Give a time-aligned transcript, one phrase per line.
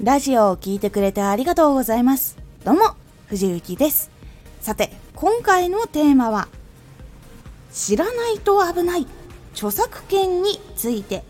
[0.00, 2.38] ラジオを聴いてくれてありがとうございます。
[2.64, 2.94] どうも、
[3.26, 4.12] 藤幸です。
[4.60, 6.46] さて、今回のテーマは、
[7.72, 9.08] 知らないと危ない
[9.54, 11.24] 著作権について。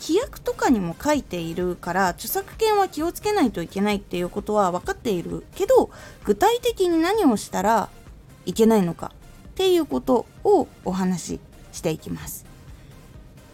[0.00, 5.90] 規約とかにも書いているから著作権は気をつけないといけないっていうことは分かっているけど
[6.24, 7.88] 具体的に何をしたら
[8.44, 9.12] いけないのか
[9.50, 12.51] っていうことをお話ししていきます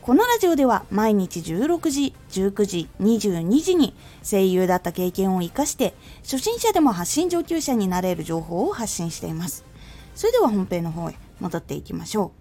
[0.08, 9.66] このラジオでは毎日16時19時22時に声優だった経験を生かして初心者でも発信上級者になれる情報を発信しています。
[10.14, 12.32] それでは本編の方へ戻っていきましょ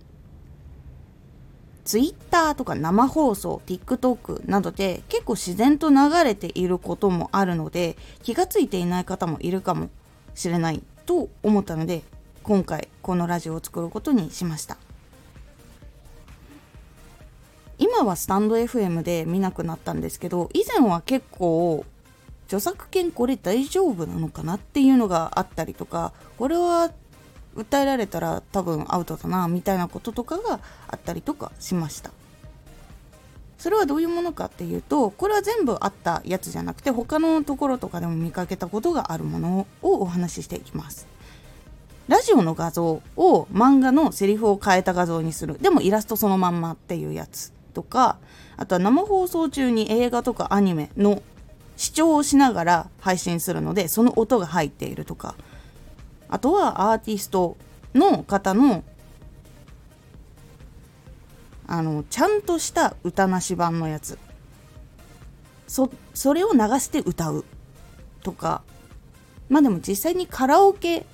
[1.83, 1.83] う。
[1.83, 9.89] Twitter とか生放送 TikTok などで結構自然と流れていることもあるので気がついていない方もいるかも
[10.35, 12.03] しれないと思ったので
[12.43, 14.86] 今回このラジオを作ることにしました。
[17.79, 21.85] 今はスタンド FM で見なくなったんですけど以前は結構
[22.45, 26.91] 著作権これ大丈夫なのかなっていうのがあったりとかこれは
[27.55, 32.11] 訴えられたら多分アウトだなみたいなこととかがあったりとかしました。
[33.57, 41.07] それはどういうものかっていうとこれは全部あったやつじゃなくて他のところとかでも見かけたことがあるものをお話ししていきます。
[42.07, 45.57] ラジオの画像を漫画のセリフを変えた画像にする。
[45.59, 47.56] でもイラストそのまんまっていうやつ。
[47.77, 48.17] とか
[48.57, 51.21] あとは生放送中に映画とかアニメの
[51.75, 55.35] 視聴をしながら配信するのでその音が入っているとか。
[56.29, 57.55] あとはアーティスト
[57.93, 58.83] の方の
[61.67, 64.17] あのちゃんとした歌なし版のやつ。
[65.67, 67.45] そそれを流して歌う
[68.23, 68.63] とか。
[69.49, 71.05] まあでも実際にカラオケ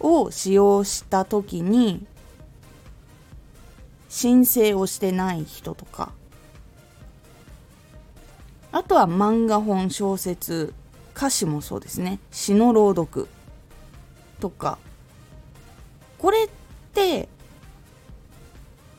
[0.00, 2.06] を使用した時に
[4.08, 6.12] 申請をしてない人とか。
[8.70, 10.74] あとは漫画本小説
[11.14, 12.20] 歌詞もそうですね。
[12.30, 13.28] 詩の朗読
[14.40, 14.78] とか。
[16.18, 16.48] これっ
[16.94, 17.28] て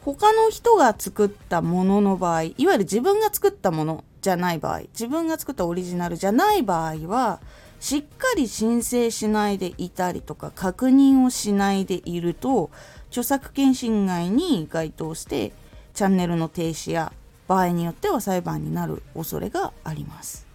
[0.01, 7.39] 他の人が作ったものの場合いわゆる自分が作ったものじゃない場合自分が作ったオリジナルじゃない場合は
[7.79, 12.71] しっかり申請しないでいたりとか確認をしないでいると
[13.09, 15.51] 著作権侵害に該当して
[15.93, 17.11] チャンネルの停止や
[17.47, 20.47] 場合によっては裁判になる恐れがあります。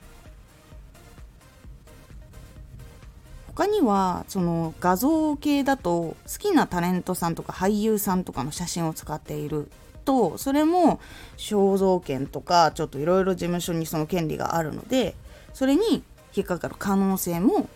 [3.48, 9.70] 他にはその画像系だと好きなタレントさんとか俳優さんとかの写真を使っている。
[10.04, 11.00] とそれも
[11.38, 15.14] 肖像権とかちょっといろいろ事務所にその権利があるので
[15.54, 16.04] それに
[16.34, 17.70] 引っかかる可能性も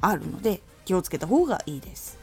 [0.00, 2.18] あるので気をつけた方がいいです。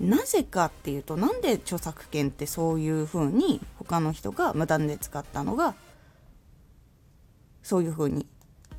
[0.00, 5.74] なぜかっていうとなんで著作権ってそういう風に他の人が無断で使ったのが
[7.62, 8.26] そういう風に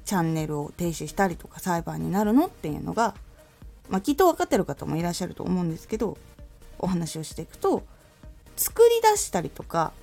[0.03, 3.15] チャンネルを停止したりとか裁判になるのっていうのが、
[3.89, 6.17] まあ、きっと分かってる方もいらっしゃると思うんですけど
[6.77, 7.83] お話をしていくと
[8.55, 9.93] 作り出したりとか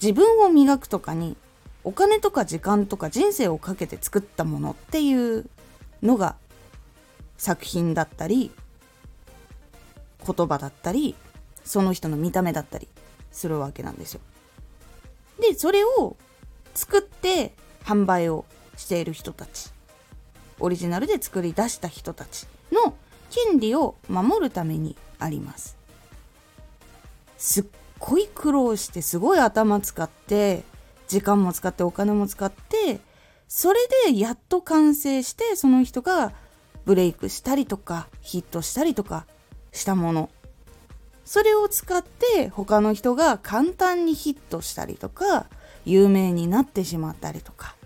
[0.00, 1.36] 自分を磨くとかに
[1.84, 5.48] お金とか時間とか人生をかけて作ったものっていう
[6.02, 6.36] のが
[7.38, 8.50] 作品だったり
[10.26, 11.14] 言葉だったり
[11.64, 12.88] その人の見た目だったり
[13.30, 14.20] するわけなんですよ。
[15.40, 16.16] でそれを
[16.74, 17.54] 作って
[17.84, 18.44] 販売を
[18.76, 19.70] している人たち
[20.58, 22.94] オリジナルで作り出した人たちの
[23.30, 25.76] 権利を守るためにあります
[27.36, 27.64] すっ
[27.98, 30.62] ごい苦労してすごい頭使って
[31.08, 33.00] 時間も使ってお金も使って
[33.48, 36.32] それでやっと完成してその人が
[36.84, 39.26] ブレイクしたりとかヒットしたりとか
[39.76, 40.30] したもの。
[41.24, 45.46] それを使って他の人が簡単にヒットしたりとか
[45.84, 47.76] 有名になってしまったりとか。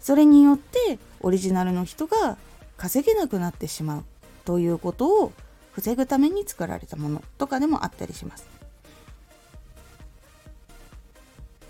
[0.00, 2.36] それによってオリジナルの人が
[2.76, 4.04] 稼げなくなってしまう。
[4.44, 5.32] ということを
[5.72, 7.22] 防ぐために作られたもの。
[7.38, 8.44] とかでもあったりします。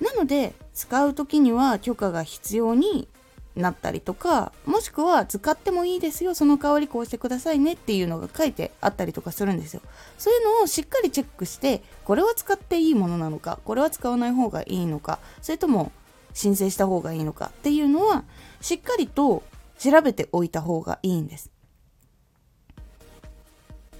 [0.00, 3.06] なので使う時には許可が必要に
[3.54, 9.82] なったりとかもしくは使ってもいいですよその代わりこうしてくださいねっていうのが書いてあったりとかするんですよ。
[10.18, 15.92] そういうのをしっかりチェックしてこれは使っていいものなのかこれは使わない方がいいのかそれとも
[16.32, 18.24] 申請した方がいいのかっていうのは
[18.60, 19.42] しっかりと
[19.78, 21.50] 調べておいた方がいいんです。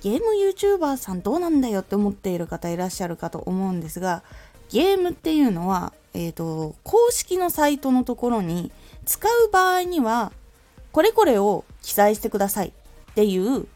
[0.02, 4.24] ゲーム YouTuber さんどうなんだよって思っている方いらっしゃるかと思うんですが
[4.68, 8.72] ゲームっていうのは、えーと、公式のサイトのところに
[9.04, 10.32] 使う場合には
[10.92, 13.66] これこれを記載してくださいっていう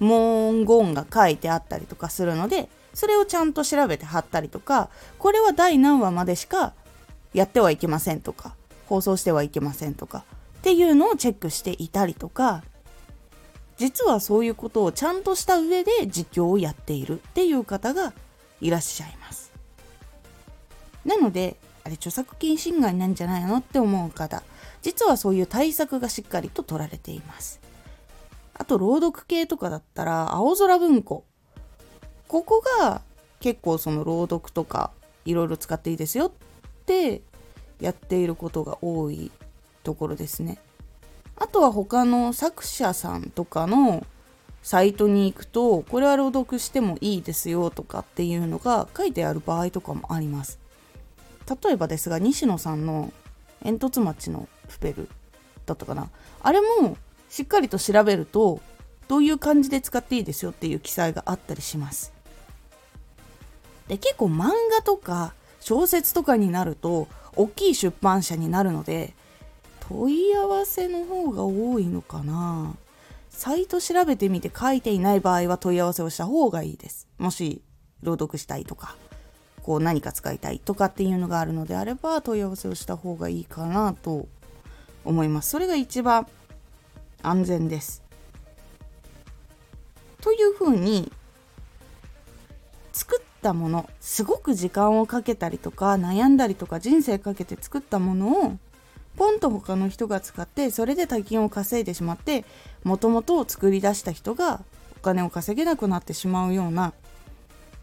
[0.00, 6.74] 文言が書いてあったりとかするのでそれをちゃんと調べて貼ったりとかこれは第何話までしか
[7.34, 8.54] やってはいけませんとか
[8.86, 10.24] 放送してはいけませんとか
[10.58, 12.62] っていうのをチェックしていたりとか
[13.76, 18.12] 実はそういうことをちゃんとした上で実況をやっているっていう方が
[18.60, 19.52] いらっしゃいます。
[21.04, 24.44] なので、あれ著作権侵害なんじゃないのって思う方、
[24.82, 27.60] 実はそういう対策がしっかりと取られています。
[28.54, 31.24] あと、朗読系とかだったら、青空文庫。
[32.28, 33.02] ここが
[33.40, 34.90] 結構その朗読とか
[35.26, 36.32] いろいろ使っていいですよっ
[36.86, 37.20] て
[37.78, 39.30] やっていることが多い
[39.82, 40.58] ところですね。
[41.36, 44.06] あとは他の作者さんとかの
[44.62, 50.58] サイトに行くとこれは朗読してもいいですよとかっていうのが書いてある場合とかもあります。
[51.62, 53.12] 例えばですが西野さんの
[53.62, 55.08] 煙突町のスペル
[55.66, 56.08] だったかな。
[56.42, 56.96] あれも
[57.28, 58.60] しっかりと調べると
[59.08, 62.12] どういう感じで使っていいですよっていう記載があったりします。
[63.88, 69.14] で結構漫画とか小説とかになると大きい出版社になるので
[69.88, 72.74] 問い合わせの方が多いのかな。
[73.30, 77.08] サイト調べてみて書いていない場合は問い合わせをした方がいいです。
[77.18, 77.62] もし
[78.02, 78.96] 朗読したいとか
[79.62, 84.26] こう何か使いたいとかっていうのがあるのであれば問い合わせをした方がいいかなと
[85.04, 85.50] 思います。
[85.50, 86.26] それが一番
[87.22, 88.02] 安全です。
[90.20, 91.10] というふうに
[92.92, 98.58] 作ったものすごく時間をかけたりとか悩んだりとか人生かけて作ったものを
[99.16, 102.44] ポンと他の人が使ってそれで大金を稼いでしまって
[102.84, 104.62] もともと作り出した人が
[104.98, 106.92] お金を稼げなくなってしまうような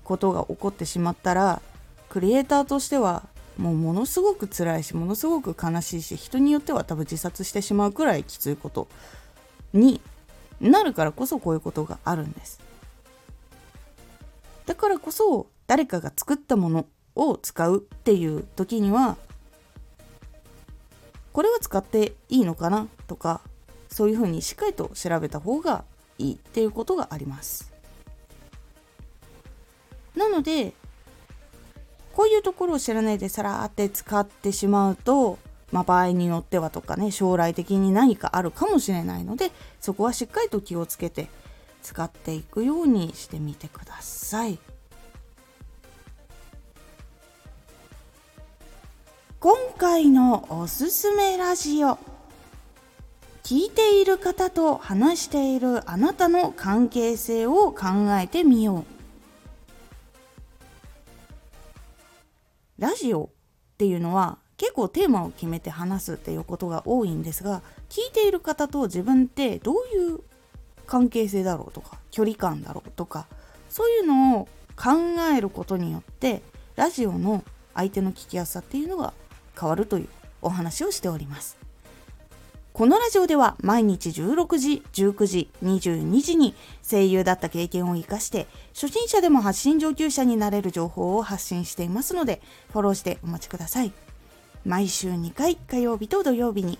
[0.04, 1.62] ことが起こってしまったら
[2.07, 3.24] クリエイターとしては
[3.59, 8.88] もうものすごく辛いしものすごく悲しいし人によっては多分自殺してしまうくらいきついこと
[9.73, 10.00] に
[10.61, 12.59] なるからこそこういうことがあるんです。
[14.65, 16.85] だからこそ誰かが作ったもの
[17.15, 19.17] を使うっていう時には
[21.33, 23.41] これは使っていいのかなとか
[23.89, 25.83] そういうふうにしっかりと調べた方が
[26.17, 27.73] いいっていうことがあります。
[30.15, 30.73] なので
[32.13, 35.38] こういうところを知らないでさらって使ってしまうと、
[35.71, 41.27] まあ、場合によってはとかね将来的に何かあるかもしれないのでそこはしっかりと気をつけて
[41.81, 44.59] 使っていくようにしてみてください。
[49.39, 51.97] 今回のおすすめラジオ
[53.44, 57.85] 聞いている方と話しているあなたの関係性を考
[58.21, 58.99] えてみよう
[62.80, 63.30] ラジオっ
[63.78, 70.20] ていうのは結構テーマを決めて話すっていうことが多いんですが聞いている方と自分ってどういう
[70.88, 73.28] 関係性だろうとか距離感だろうとか
[73.70, 74.92] そういうのを考
[75.36, 76.42] えることによって
[76.76, 77.44] ラジオの
[77.76, 79.14] 相手の聞きやすさっていうのが
[79.60, 80.08] 変わるという
[80.42, 81.58] お話をしております。
[82.71, 86.56] このラジオでは毎日16時、19時、22時に
[86.89, 93.92] 声優だった経験を活かして初心者でも発信上級者になれる情報を発信していますのでフォローしてお待ちください。
[94.66, 96.80] 毎週2回火曜日と土曜日に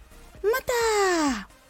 [0.43, 1.60] また。